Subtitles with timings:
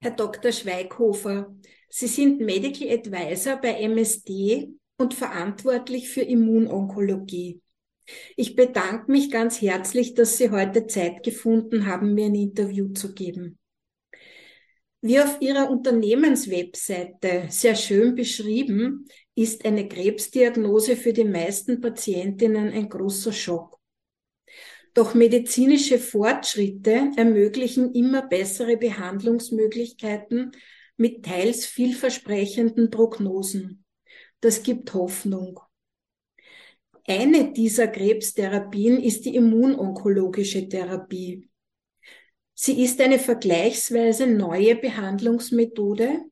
[0.00, 0.52] Herr Dr.
[0.52, 1.56] Schweighofer,
[1.88, 7.60] Sie sind Medical Advisor bei MSD und verantwortlich für Immunonkologie.
[8.36, 13.12] Ich bedanke mich ganz herzlich, dass Sie heute Zeit gefunden haben, mir ein Interview zu
[13.12, 13.58] geben.
[15.00, 22.88] Wie auf Ihrer Unternehmenswebseite sehr schön beschrieben, ist eine Krebsdiagnose für die meisten Patientinnen ein
[22.88, 23.77] großer Schock.
[24.94, 30.52] Doch medizinische Fortschritte ermöglichen immer bessere Behandlungsmöglichkeiten
[30.96, 33.84] mit teils vielversprechenden Prognosen.
[34.40, 35.60] Das gibt Hoffnung.
[37.06, 41.48] Eine dieser Krebstherapien ist die immunonkologische Therapie.
[42.54, 46.22] Sie ist eine vergleichsweise neue Behandlungsmethode,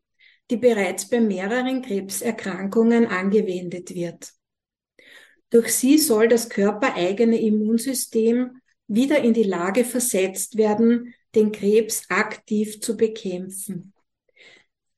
[0.51, 4.33] die bereits bei mehreren Krebserkrankungen angewendet wird.
[5.57, 12.79] Durch sie soll das körpereigene Immunsystem wieder in die Lage versetzt werden, den Krebs aktiv
[12.83, 13.95] zu bekämpfen.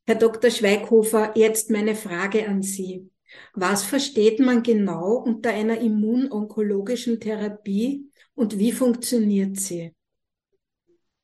[0.04, 0.50] Herr Dr.
[0.50, 3.08] Schweighofer, jetzt meine Frage an Sie.
[3.54, 9.92] Was versteht man genau unter einer immunonkologischen Therapie und wie funktioniert sie?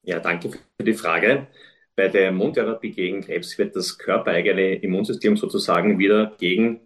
[0.03, 1.49] Ja, danke für die Frage.
[1.97, 6.83] Bei der Immuntherapie gegen Krebs wird das körpereigene Immunsystem sozusagen wieder gegen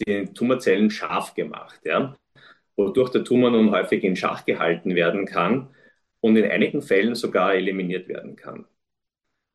[0.00, 2.16] die Tumorzellen scharf gemacht, ja?
[2.76, 5.70] wodurch der Tumor nun häufig in Schach gehalten werden kann
[6.20, 8.66] und in einigen Fällen sogar eliminiert werden kann.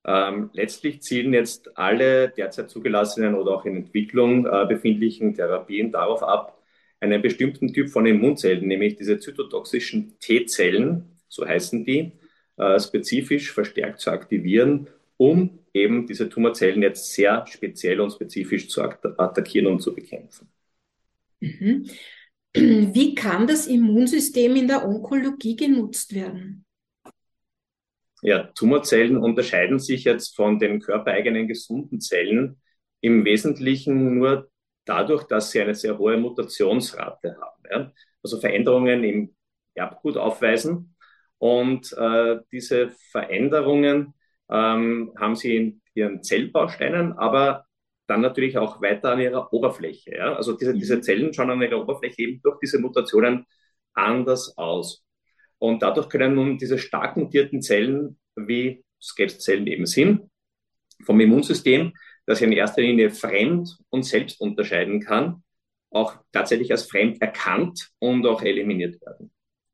[0.05, 6.23] Ähm, letztlich zielen jetzt alle derzeit zugelassenen oder auch in Entwicklung äh, befindlichen Therapien darauf
[6.23, 6.59] ab,
[6.99, 12.13] einen bestimmten Typ von Immunzellen, nämlich diese zytotoxischen T-Zellen, so heißen die,
[12.57, 18.81] äh, spezifisch verstärkt zu aktivieren, um eben diese Tumorzellen jetzt sehr speziell und spezifisch zu
[18.81, 20.49] attackieren und zu bekämpfen.
[21.39, 21.89] Mhm.
[22.53, 26.65] Wie kann das Immunsystem in der Onkologie genutzt werden?
[28.23, 32.61] Ja, Tumorzellen unterscheiden sich jetzt von den körpereigenen gesunden Zellen
[32.99, 34.51] im Wesentlichen nur
[34.85, 37.63] dadurch, dass sie eine sehr hohe Mutationsrate haben.
[37.69, 37.91] Ja?
[38.21, 39.35] Also Veränderungen im
[39.73, 40.95] Erbgut aufweisen.
[41.39, 44.13] Und äh, diese Veränderungen
[44.51, 47.65] ähm, haben sie in ihren Zellbausteinen, aber
[48.07, 50.15] dann natürlich auch weiter an ihrer Oberfläche.
[50.15, 50.35] Ja?
[50.35, 51.03] Also diese, diese mhm.
[51.03, 53.45] Zellen schauen an ihrer Oberfläche eben durch diese Mutationen
[53.93, 55.03] anders aus.
[55.57, 60.29] Und dadurch können nun diese stark mutierten Zellen, wie Skepszellen eben sind,
[61.03, 61.93] vom Immunsystem,
[62.25, 65.43] das in erster Linie fremd und selbst unterscheiden kann,
[65.89, 69.31] auch tatsächlich als fremd erkannt und auch eliminiert werden.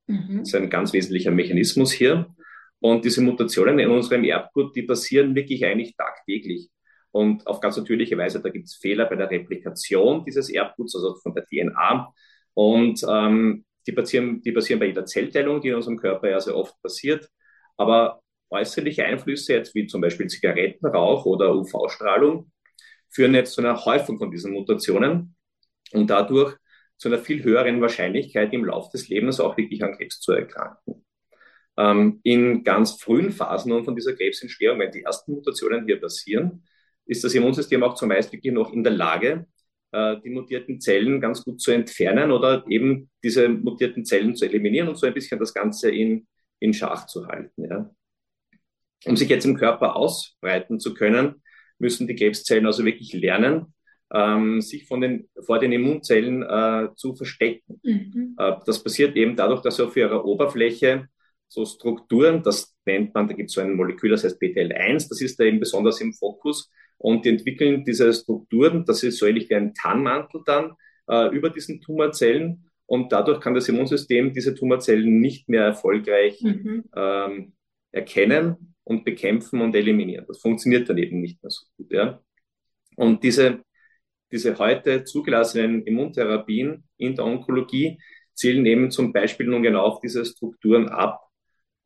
[0.07, 0.39] Mhm.
[0.39, 2.33] Das ist ein ganz wesentlicher Mechanismus hier.
[2.79, 6.69] Und diese Mutationen in unserem Erbgut, die passieren wirklich eigentlich tagtäglich.
[7.11, 11.15] Und auf ganz natürliche Weise, da gibt es Fehler bei der Replikation dieses Erbguts, also
[11.15, 12.13] von der DNA.
[12.53, 16.55] Und ähm, die passieren, die passieren bei jeder Zellteilung, die in unserem Körper ja sehr
[16.55, 17.29] oft passiert.
[17.77, 22.51] Aber äußerliche Einflüsse, jetzt wie zum Beispiel Zigarettenrauch oder UV-Strahlung,
[23.09, 25.35] führen jetzt zu einer Häufung von diesen Mutationen
[25.93, 26.55] und dadurch
[26.97, 31.06] zu einer viel höheren Wahrscheinlichkeit im Laufe des Lebens auch wirklich an Krebs zu erkranken.
[31.77, 36.63] Ähm, in ganz frühen Phasen und von dieser Krebsentstehung, wenn die ersten Mutationen hier passieren,
[37.05, 39.45] ist das Immunsystem auch zumeist wirklich noch in der Lage,
[39.91, 44.89] äh, die mutierten Zellen ganz gut zu entfernen oder eben diese mutierten Zellen zu eliminieren
[44.89, 46.27] und so ein bisschen das Ganze in,
[46.59, 47.63] in Schach zu halten.
[47.63, 47.89] Ja.
[49.05, 51.41] Um sich jetzt im Körper ausbreiten zu können,
[51.79, 53.73] müssen die Krebszellen also wirklich lernen,
[54.11, 57.79] ähm, sich von den, vor den Immunzellen äh, zu verstecken.
[57.83, 58.35] Mhm.
[58.37, 61.07] Äh, das passiert eben dadurch, dass sie auf ihrer Oberfläche
[61.47, 65.21] so Strukturen, das nennt man, da gibt es so ein Molekül, das heißt BTL1, das
[65.21, 69.49] ist da eben besonders im Fokus, und die entwickeln diese Strukturen, das ist so ähnlich
[69.49, 70.73] wie ein Tarnmantel dann
[71.07, 76.85] äh, über diesen Tumorzellen und dadurch kann das Immunsystem diese Tumorzellen nicht mehr erfolgreich mhm.
[76.95, 77.53] ähm,
[77.91, 80.25] erkennen und bekämpfen und eliminieren.
[80.27, 81.91] Das funktioniert dann eben nicht mehr so gut.
[81.91, 82.21] Ja?
[82.95, 83.61] Und diese,
[84.31, 87.99] diese heute zugelassenen Immuntherapien in der Onkologie
[88.33, 91.26] zielen eben zum Beispiel nun genau auf diese Strukturen ab.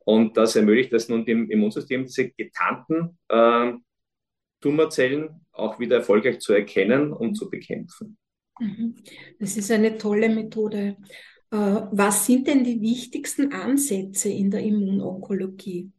[0.04, 3.72] Und das ermöglicht es nun dem Immunsystem, diese getarnten äh,
[4.60, 8.16] Tumorzellen auch wieder erfolgreich zu erkennen und zu bekämpfen.
[8.58, 8.96] Mhm.
[9.38, 10.96] Das ist eine tolle Methode.
[11.50, 11.56] Äh,
[11.90, 15.90] was sind denn die wichtigsten Ansätze in der Immunonkologie?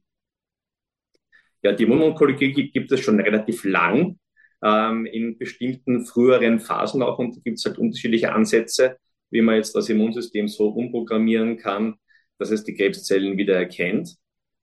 [1.61, 4.19] Ja, die Immunonkologie gibt es schon relativ lang,
[4.63, 8.97] ähm, in bestimmten früheren Phasen auch, und da gibt es halt unterschiedliche Ansätze,
[9.29, 11.95] wie man jetzt das Immunsystem so umprogrammieren kann,
[12.37, 14.15] dass es die Krebszellen wieder erkennt.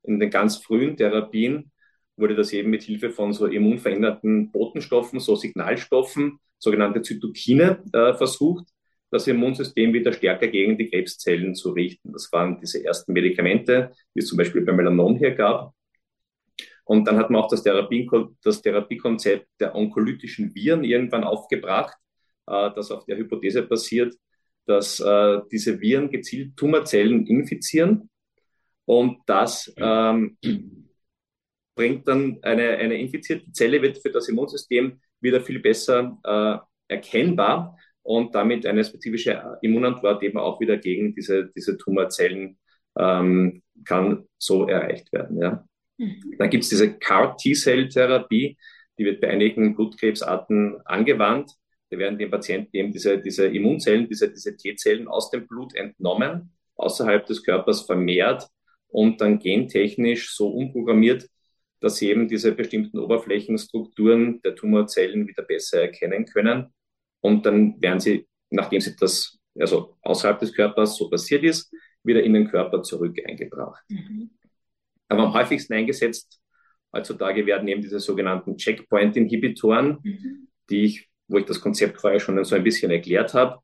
[0.02, 1.70] In den ganz frühen Therapien
[2.17, 8.69] wurde das eben mit Hilfe von so immunveränderten Botenstoffen, so Signalstoffen, sogenannte Zytokine, äh, versucht,
[9.11, 12.12] das Immunsystem wieder stärker gegen die Krebszellen zu richten.
[12.12, 15.75] Das waren diese ersten Medikamente, die es zum Beispiel beim Melanom hier gab.
[16.84, 18.08] Und dann hat man auch das, Therapie,
[18.43, 21.96] das Therapiekonzept der onkolytischen Viren irgendwann aufgebracht,
[22.46, 24.14] äh, das auf der Hypothese basiert,
[24.67, 28.11] dass äh, diese Viren gezielt Tumorzellen infizieren
[28.85, 30.37] und das ähm,
[31.75, 36.59] bringt dann eine, eine infizierte Zelle, wird für das Immunsystem wieder viel besser äh,
[36.95, 42.59] erkennbar und damit eine spezifische Immunantwort eben auch wieder gegen diese, diese Tumorzellen
[42.99, 45.41] ähm, kann so erreicht werden.
[45.41, 45.65] Ja.
[45.99, 46.35] Mhm.
[46.39, 48.59] Dann gibt es diese CAR-T-Cell-Therapie,
[48.99, 51.53] die wird bei einigen Blutkrebsarten angewandt.
[51.90, 56.52] Da werden dem Patienten eben diese, diese Immunzellen, diese, diese T-Zellen aus dem Blut entnommen,
[56.76, 58.48] außerhalb des Körpers vermehrt
[58.88, 61.28] und dann gentechnisch so umprogrammiert,
[61.81, 66.72] dass sie eben diese bestimmten Oberflächenstrukturen der Tumorzellen wieder besser erkennen können.
[67.20, 71.72] Und dann werden sie, nachdem sie das also außerhalb des Körpers so passiert ist,
[72.02, 73.84] wieder in den Körper zurück eingebracht.
[73.88, 74.31] Mhm.
[75.08, 76.40] Aber am häufigsten eingesetzt
[76.92, 80.48] heutzutage werden eben diese sogenannten Checkpoint-Inhibitoren, mhm.
[80.69, 83.61] die ich, wo ich das Konzept vorher schon so ein bisschen erklärt habe,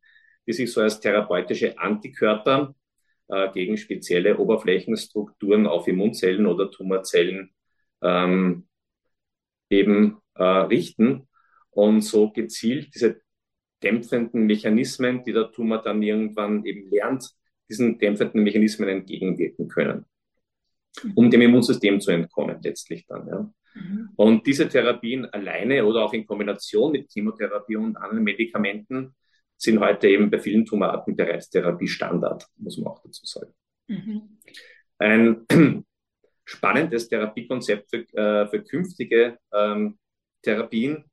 [0.47, 2.75] die sich so als therapeutische Antikörper
[3.29, 7.51] äh, gegen spezielle Oberflächenstrukturen auf Immunzellen oder Tumorzellen
[8.03, 8.67] ähm,
[9.69, 11.29] eben äh, richten
[11.71, 13.21] und so gezielt diese
[13.83, 17.31] dämpfenden Mechanismen, die der Tumor dann irgendwann eben lernt,
[17.69, 20.07] diesen dämpfenden Mechanismen entgegenwirken können,
[21.15, 23.29] um dem Immunsystem zu entkommen letztlich dann.
[23.29, 23.53] Ja.
[23.76, 24.11] Mhm.
[24.17, 29.14] Und diese Therapien alleine oder auch in Kombination mit Chemotherapie und anderen Medikamenten
[29.56, 33.52] sind heute eben bei vielen Tumorarten bereits Therapiestandard, muss man auch dazu sagen.
[33.88, 34.38] Mhm.
[34.99, 35.46] Ein
[36.44, 39.99] spannendes Therapiekonzept für, äh, für künftige ähm,
[40.43, 41.05] Therapien,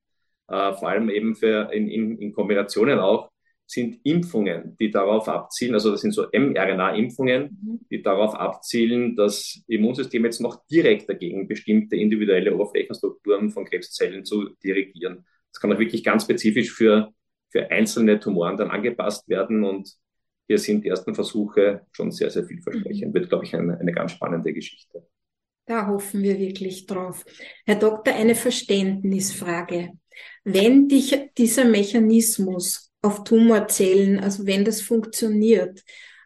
[0.47, 3.31] äh, vor allem eben für in, in, in Kombinationen auch,
[3.73, 7.79] sind Impfungen, die darauf abzielen, also das sind so mRNA-Impfungen, mhm.
[7.89, 14.49] die darauf abzielen, das Immunsystem jetzt noch direkt dagegen bestimmte individuelle Oberflächenstrukturen von Krebszellen zu
[14.63, 15.25] dirigieren.
[15.51, 17.13] Das kann auch wirklich ganz spezifisch für,
[17.49, 19.91] für einzelne Tumoren dann angepasst werden und
[20.47, 23.09] hier sind die ersten Versuche schon sehr, sehr vielversprechend.
[23.09, 23.13] Mhm.
[23.13, 25.07] Wird, glaube ich, eine, eine ganz spannende Geschichte.
[25.65, 27.25] Da hoffen wir wirklich drauf.
[27.65, 29.91] Herr Doktor, eine Verständnisfrage.
[30.43, 35.83] Wenn dich dieser Mechanismus auf Tumorzellen, also wenn das funktioniert.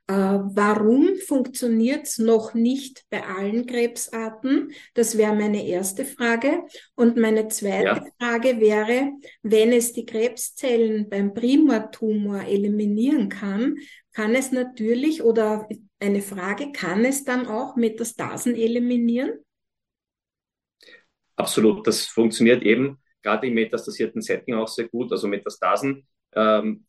[0.09, 4.71] Äh, warum funktioniert es noch nicht bei allen Krebsarten?
[4.94, 6.63] Das wäre meine erste Frage.
[6.95, 8.06] Und meine zweite ja.
[8.18, 13.75] Frage wäre, wenn es die Krebszellen beim Primatumor eliminieren kann,
[14.13, 15.68] kann es natürlich, oder
[16.00, 19.31] eine Frage, kann es dann auch Metastasen eliminieren?
[21.35, 25.12] Absolut, das funktioniert eben gerade im metastasierten Setting auch sehr gut.
[25.12, 26.85] Also Metastasen ähm,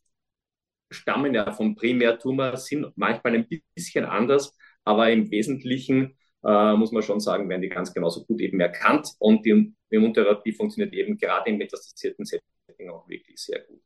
[0.90, 7.02] stammen ja vom Primärtumor, sind manchmal ein bisschen anders, aber im Wesentlichen äh, muss man
[7.02, 11.50] schon sagen, werden die ganz genauso gut eben erkannt und die Immuntherapie funktioniert eben gerade
[11.50, 13.82] im metastasierten Setting auch wirklich sehr gut.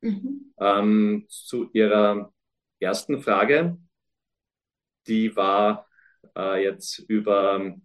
[0.00, 0.54] Mhm.
[0.58, 2.32] Ähm, zu Ihrer
[2.78, 3.78] ersten Frage,
[5.06, 5.86] die war
[6.36, 7.76] äh, jetzt über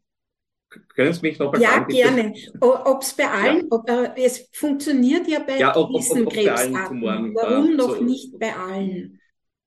[0.95, 2.33] können Sie mich noch mal Ja, gerne.
[2.59, 3.65] Ob es bei allen, ja.
[3.69, 7.01] ob, äh, es funktioniert ja bei ja, ob, diesen ob, Krebsarten.
[7.01, 9.19] Warum äh, noch so, nicht bei allen?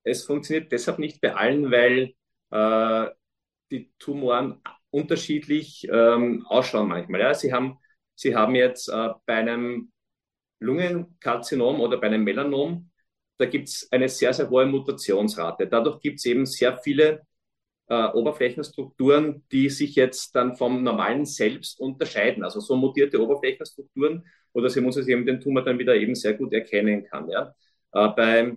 [0.02, 2.14] Es funktioniert deshalb nicht bei allen, weil
[2.50, 3.10] äh,
[3.70, 4.60] die Tumoren
[4.90, 7.20] unterschiedlich ähm, ausschauen manchmal.
[7.20, 7.34] Ja?
[7.34, 7.78] Sie, haben,
[8.14, 9.92] Sie haben jetzt äh, bei einem
[10.60, 12.90] Lungenkarzinom oder bei einem Melanom,
[13.38, 15.66] da gibt es eine sehr, sehr hohe Mutationsrate.
[15.66, 17.26] Dadurch gibt es eben sehr viele
[17.88, 22.44] äh, Oberflächenstrukturen, die sich jetzt dann vom normalen Selbst unterscheiden.
[22.44, 27.04] Also so mutierte Oberflächenstrukturen, wo das Immunsystem den Tumor dann wieder eben sehr gut erkennen
[27.04, 27.28] kann.
[27.28, 27.54] Ja.
[27.92, 28.56] Äh, bei,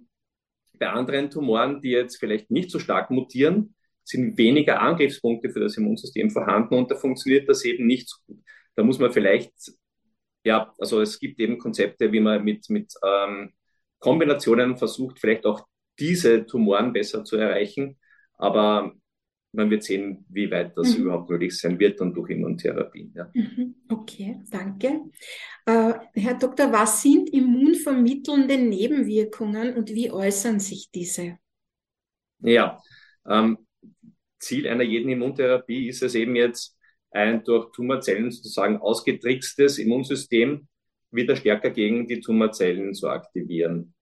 [0.74, 5.75] bei anderen Tumoren, die jetzt vielleicht nicht so stark mutieren, sind weniger Angriffspunkte für das
[5.77, 8.38] Immunsystem vorhanden und da funktioniert das eben nicht so gut.
[8.75, 9.51] Da muss man vielleicht,
[10.46, 13.51] ja, also es gibt eben Konzepte, wie man mit, mit ähm,
[14.00, 15.67] Kombinationen versucht, vielleicht auch
[16.00, 18.00] diese Tumoren besser zu erreichen.
[18.38, 18.93] Aber
[19.57, 21.03] man wird sehen, wie weit das mhm.
[21.03, 23.11] überhaupt möglich sein wird und durch Immuntherapie.
[23.15, 23.29] Ja.
[23.33, 23.75] Mhm.
[23.89, 25.01] Okay, danke.
[25.65, 31.39] Äh, Herr Doktor, was sind immunvermittelnde Nebenwirkungen und wie äußern sich diese?
[32.39, 32.79] Ja,
[33.27, 33.57] ähm,
[34.39, 36.77] Ziel einer jeden Immuntherapie ist es eben jetzt,
[37.09, 40.67] ein durch Tumorzellen sozusagen ausgetrickstes Immunsystem
[41.09, 43.95] wieder stärker gegen die Tumorzellen zu aktivieren.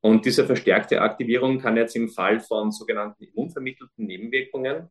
[0.00, 4.88] Und diese verstärkte Aktivierung kann jetzt im Fall von sogenannten immunvermittelten Nebenwirkungen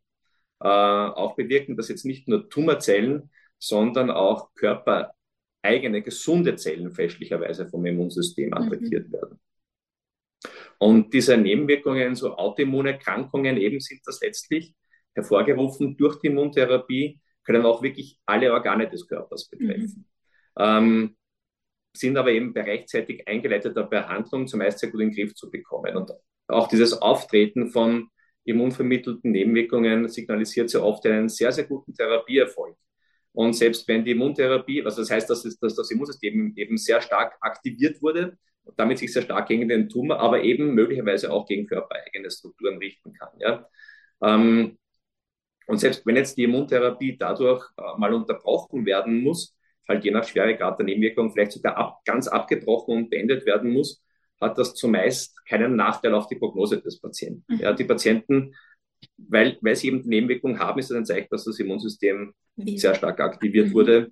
[0.61, 7.85] äh, auch bewirken, dass jetzt nicht nur Tumorzellen, sondern auch körpereigene gesunde Zellen fälschlicherweise vom
[7.85, 9.13] Immunsystem attackiert mhm.
[9.13, 9.39] werden.
[10.79, 14.73] Und diese Nebenwirkungen, so Autoimmunerkrankungen eben sind das letztlich
[15.13, 20.05] hervorgerufen durch die Immuntherapie, können auch wirklich alle Organe des Körpers betreffen.
[20.57, 20.63] Mhm.
[20.63, 21.17] Ähm,
[21.93, 25.95] sind aber eben bei rechtzeitig eingeleiteter Behandlung zumeist sehr gut in den Griff zu bekommen.
[25.97, 26.11] Und
[26.47, 28.09] auch dieses Auftreten von
[28.43, 32.75] immunvermittelten Nebenwirkungen signalisiert sehr oft einen sehr, sehr guten Therapieerfolg.
[33.33, 37.01] Und selbst wenn die Immuntherapie, also das heißt, dass, es, dass das Immunsystem eben sehr
[37.01, 38.38] stark aktiviert wurde,
[38.75, 43.13] damit sich sehr stark gegen den Tumor, aber eben möglicherweise auch gegen körpereigene Strukturen richten
[43.13, 43.29] kann.
[43.39, 43.67] Ja?
[44.21, 44.77] Ähm,
[45.67, 49.55] und selbst wenn jetzt die Immuntherapie dadurch äh, mal unterbrochen werden muss,
[49.88, 54.03] halt je nach Schweregrad der Nebenwirkung vielleicht sogar ab, ganz abgebrochen und beendet werden muss,
[54.41, 57.43] hat das zumeist keinen Nachteil auf die Prognose des Patienten.
[57.48, 57.60] Mhm.
[57.60, 58.55] Ja, die Patienten,
[59.17, 62.77] weil, weil sie eben die Nebenwirkungen haben, ist das ein Zeichen, dass das Immunsystem Wie?
[62.77, 63.74] sehr stark aktiviert mhm.
[63.74, 64.12] wurde.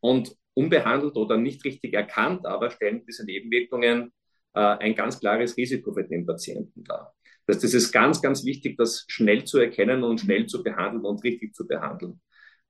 [0.00, 4.12] Und unbehandelt oder nicht richtig erkannt, aber stellen diese Nebenwirkungen
[4.54, 7.14] äh, ein ganz klares Risiko für den Patienten dar.
[7.46, 11.04] Das, heißt, das ist ganz, ganz wichtig, das schnell zu erkennen und schnell zu behandeln
[11.04, 12.20] und richtig zu behandeln.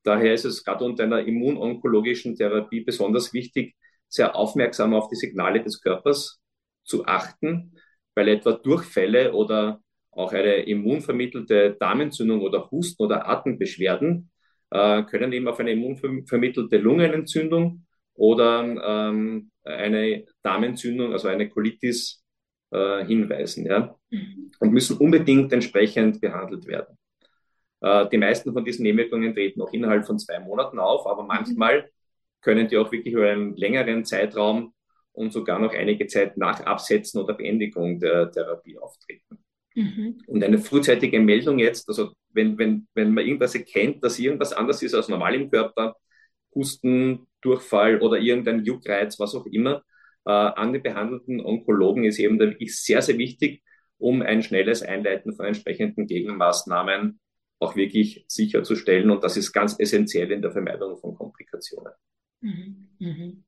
[0.02, 3.74] Daher ist es gerade unter einer immunonkologischen Therapie besonders wichtig,
[4.08, 6.40] sehr aufmerksam auf die Signale des Körpers
[6.84, 7.72] zu achten,
[8.14, 14.30] weil etwa Durchfälle oder auch eine immunvermittelte Darmentzündung oder Husten oder Atembeschwerden
[14.70, 22.24] äh, können eben auf eine immunvermittelte Lungenentzündung oder ähm, eine Darmentzündung, also eine Colitis
[22.70, 23.96] äh, hinweisen ja?
[24.10, 24.50] Mhm.
[24.58, 26.98] und müssen unbedingt entsprechend behandelt werden.
[27.80, 31.28] Äh, die meisten von diesen Nebenwirkungen treten auch innerhalb von zwei Monaten auf, aber mhm.
[31.28, 31.90] manchmal
[32.40, 34.72] können die auch wirklich über einen längeren Zeitraum
[35.12, 39.38] und sogar noch einige Zeit nach Absetzen oder Beendigung der Therapie auftreten.
[39.74, 40.20] Mhm.
[40.26, 44.82] Und eine frühzeitige Meldung jetzt, also wenn, wenn, wenn man irgendwas erkennt, dass irgendwas anders
[44.82, 45.96] ist als normal im Körper,
[46.54, 49.82] Husten, Durchfall oder irgendein Juckreiz, was auch immer,
[50.24, 53.62] äh, an den behandelten Onkologen ist eben da wirklich sehr, sehr wichtig,
[53.98, 57.20] um ein schnelles Einleiten von entsprechenden Gegenmaßnahmen
[57.60, 59.10] auch wirklich sicherzustellen.
[59.10, 61.92] Und das ist ganz essentiell in der Vermeidung von Komplikationen.
[62.40, 62.88] Mhm.
[62.98, 63.44] Mhm.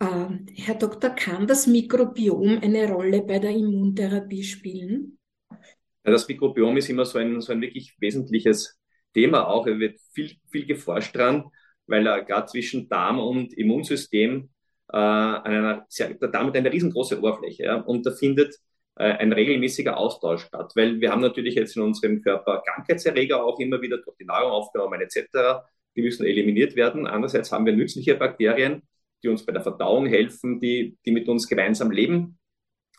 [0.00, 5.18] Ähm, Herr Doktor, kann das Mikrobiom eine Rolle bei der Immuntherapie spielen?
[5.50, 8.78] Ja, das Mikrobiom ist immer so ein, so ein wirklich wesentliches
[9.14, 9.66] Thema auch.
[9.66, 11.44] Es wird viel, viel geforscht dran,
[11.86, 14.50] weil er gerade zwischen Darm und Immunsystem
[14.92, 18.54] äh, einer sehr, der Darm hat eine riesengroße Oberfläche ja, und da findet
[18.96, 23.58] äh, ein regelmäßiger Austausch statt, weil wir haben natürlich jetzt in unserem Körper Krankheitserreger auch
[23.60, 25.64] immer wieder durch die Nahrung aufgenommen etc.
[25.96, 27.06] Die müssen eliminiert werden.
[27.06, 28.82] Andererseits haben wir nützliche Bakterien,
[29.22, 32.38] die uns bei der Verdauung helfen, die, die mit uns gemeinsam leben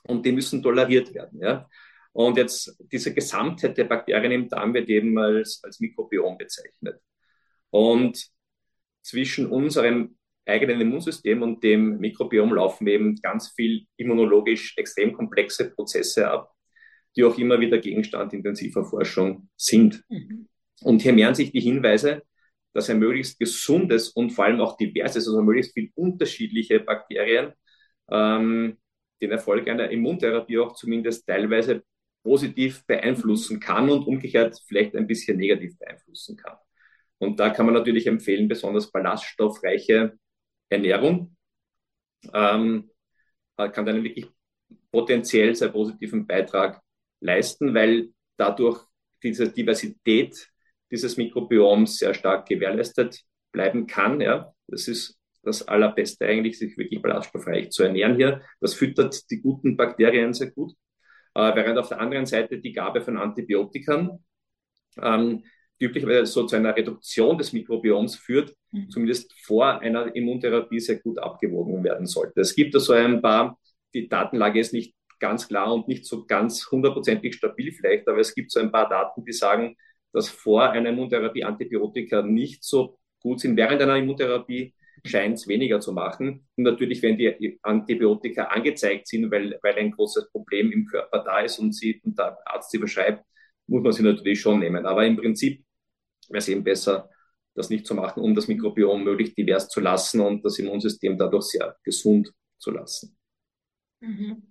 [0.07, 1.39] und die müssen toleriert werden.
[1.41, 1.69] Ja.
[2.13, 6.99] Und jetzt diese Gesamtheit der Bakterien im Darm wird eben als, als Mikrobiom bezeichnet.
[7.69, 8.29] Und
[9.01, 16.29] zwischen unserem eigenen Immunsystem und dem Mikrobiom laufen eben ganz viel immunologisch extrem komplexe Prozesse
[16.29, 16.53] ab,
[17.15, 20.03] die auch immer wieder Gegenstand intensiver Forschung sind.
[20.09, 20.47] Mhm.
[20.81, 22.23] Und hier mehren sich die Hinweise,
[22.75, 27.53] dass ein möglichst gesundes und vor allem auch diverses, also möglichst viel unterschiedliche Bakterien
[28.11, 28.77] ähm,
[29.21, 31.83] den Erfolg einer Immuntherapie auch zumindest teilweise
[32.21, 36.57] positiv beeinflussen kann und umgekehrt vielleicht ein bisschen negativ beeinflussen kann.
[37.17, 40.17] Und da kann man natürlich empfehlen, besonders ballaststoffreiche
[40.67, 41.33] Ernährung
[42.33, 42.89] ähm,
[43.55, 44.27] kann einen wirklich
[44.91, 46.81] potenziell sehr positiven Beitrag
[47.21, 48.83] leisten, weil dadurch
[49.23, 50.51] diese Diversität
[50.91, 54.21] dieses Mikrobioms sehr stark gewährleistet bleiben kann.
[54.21, 54.53] Ja.
[54.67, 58.41] Das ist das Allerbeste eigentlich, sich wirklich ballaststoffreich zu ernähren hier.
[58.59, 60.73] Das füttert die guten Bakterien sehr gut.
[61.35, 64.23] Äh, während auf der anderen Seite die Gabe von Antibiotikern
[65.01, 65.43] ähm,
[65.79, 68.89] üblicherweise so zu einer Reduktion des Mikrobioms führt, mhm.
[68.89, 72.39] zumindest vor einer Immuntherapie sehr gut abgewogen werden sollte.
[72.39, 73.59] Es gibt da so ein paar,
[73.93, 78.33] die Datenlage ist nicht ganz klar und nicht so ganz hundertprozentig stabil vielleicht, aber es
[78.33, 79.75] gibt so ein paar Daten, die sagen,
[80.15, 83.57] dass vor einer Immuntherapie Antibiotika nicht so gut sind.
[83.57, 86.47] Während einer Immuntherapie scheint es weniger zu machen.
[86.55, 91.41] Und natürlich, wenn die Antibiotika angezeigt sind, weil, weil ein großes Problem im Körper da
[91.41, 93.25] ist und, sie, und der Arzt sie verschreibt,
[93.67, 94.85] muss man sie natürlich schon nehmen.
[94.85, 95.65] Aber im Prinzip
[96.29, 97.09] wäre es eben besser,
[97.53, 101.47] das nicht zu machen, um das Mikrobiom möglichst divers zu lassen und das Immunsystem dadurch
[101.47, 103.17] sehr gesund zu lassen.
[103.99, 104.43] Mhm.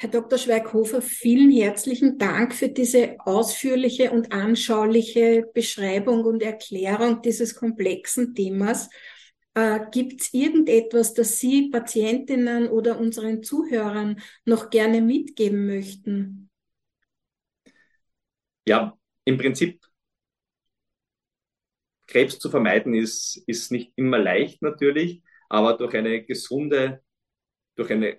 [0.00, 0.38] Herr Dr.
[0.38, 8.90] Schweighofer, vielen herzlichen Dank für diese ausführliche und anschauliche Beschreibung und Erklärung dieses komplexen Themas.
[9.54, 16.48] Äh, Gibt es irgendetwas, das Sie Patientinnen oder unseren Zuhörern noch gerne mitgeben möchten?
[18.68, 19.84] Ja, im Prinzip
[22.06, 27.02] Krebs zu vermeiden ist, ist nicht immer leicht natürlich, aber durch eine gesunde,
[27.78, 28.18] durch eine,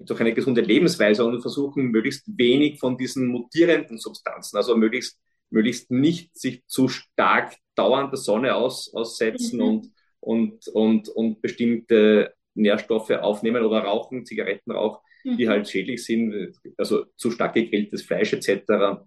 [0.00, 5.20] durch eine gesunde Lebensweise und versuchen, möglichst wenig von diesen mutierenden Substanzen, also möglichst
[5.50, 9.64] möglichst nicht sich zu stark dauernd der Sonne aus, aussetzen mhm.
[9.64, 15.36] und, und, und, und bestimmte Nährstoffe aufnehmen oder rauchen, Zigarettenrauch, mhm.
[15.36, 19.04] die halt schädlich sind, also zu stark gegrilltes Fleisch etc.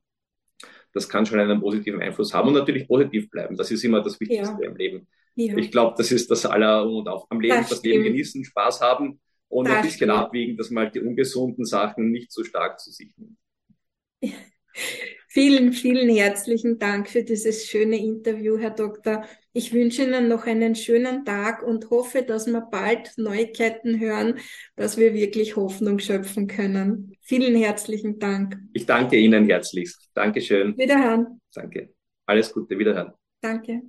[0.93, 3.57] Das kann schon einen positiven Einfluss haben und natürlich positiv bleiben.
[3.57, 4.69] Das ist immer das Wichtigste ja.
[4.69, 5.07] im Leben.
[5.35, 5.57] Ja.
[5.57, 8.81] Ich glaube, das ist das aller und auf am Leben, das, das Leben genießen, Spaß
[8.81, 10.11] haben und das ein bisschen stimmt.
[10.11, 13.37] abwiegen, dass man halt die ungesunden Sachen nicht so stark zu sich nimmt.
[15.29, 19.23] Vielen, vielen herzlichen Dank für dieses schöne Interview, Herr Doktor.
[19.53, 24.39] Ich wünsche Ihnen noch einen schönen Tag und hoffe, dass wir bald Neuigkeiten hören,
[24.75, 27.13] dass wir wirklich Hoffnung schöpfen können.
[27.21, 28.57] Vielen herzlichen Dank.
[28.73, 30.09] Ich danke Ihnen herzlichst.
[30.13, 30.77] Dankeschön.
[30.77, 31.41] Wiederhören.
[31.53, 31.93] Danke.
[32.25, 32.79] Alles Gute.
[32.79, 33.13] Wiederhören.
[33.41, 33.81] Danke.